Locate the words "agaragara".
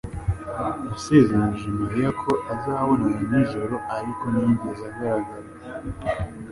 4.91-5.49